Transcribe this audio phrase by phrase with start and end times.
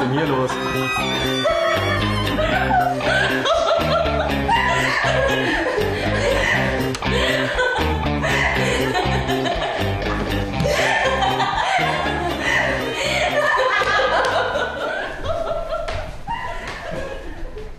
[0.00, 0.50] denn hier los?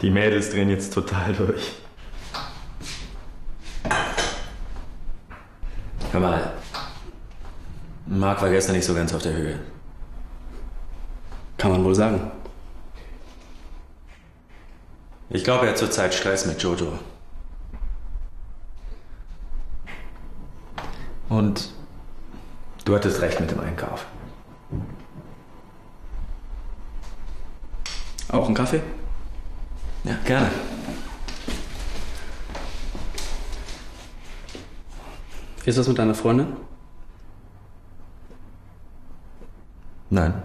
[0.00, 1.74] Die Mädels drehen jetzt total durch.
[6.12, 6.52] Hör mal,
[8.06, 9.58] Marc war gestern nicht so ganz auf der Höhe.
[11.58, 12.30] Kann man wohl sagen.
[15.28, 16.98] Ich glaube, er hat zurzeit Stress mit Jojo.
[21.28, 21.70] Und
[22.84, 24.06] du hattest recht mit dem Einkauf.
[28.30, 28.82] Auch ein Kaffee?
[30.04, 30.50] Ja, gerne.
[35.64, 36.56] Ist das mit deiner Freundin?
[40.08, 40.42] Nein.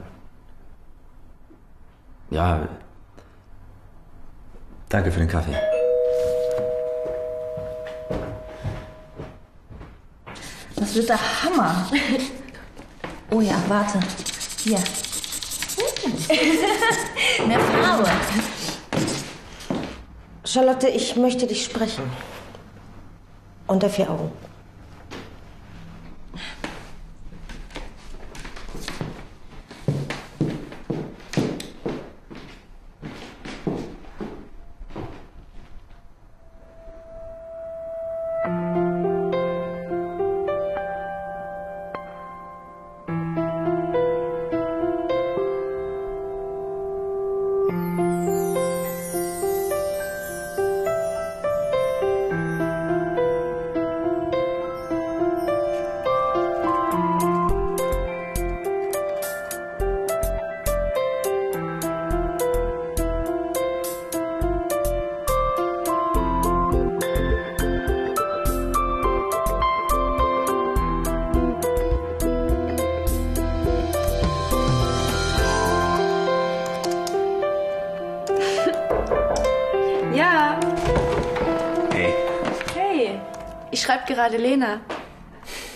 [2.33, 2.67] Ja.
[4.89, 5.55] Danke für den Kaffee.
[10.75, 11.91] Das wird der Hammer.
[13.29, 13.99] Oh ja, warte.
[14.63, 14.79] Hier.
[17.47, 18.09] Mehr Farbe.
[20.43, 22.09] Charlotte, ich möchte dich sprechen.
[23.67, 24.31] Unter vier Augen.
[47.69, 48.12] うん
[83.73, 84.81] Ich schreibe gerade Lena.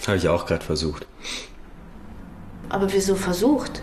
[0.05, 1.07] habe ich auch gerade versucht.
[2.69, 3.81] Aber wieso versucht?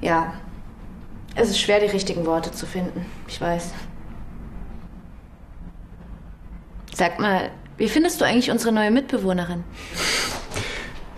[0.00, 0.34] Ja.
[1.34, 3.04] Es ist schwer, die richtigen Worte zu finden.
[3.26, 3.72] Ich weiß.
[6.94, 9.64] Sag mal, wie findest du eigentlich unsere neue Mitbewohnerin?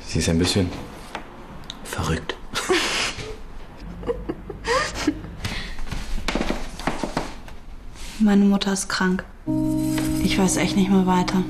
[0.00, 0.70] Sie ist ein bisschen
[1.84, 2.36] verrückt.
[8.19, 9.26] Meine Mutter ist krank.
[10.24, 11.44] Ich weiß echt nicht mehr weiter.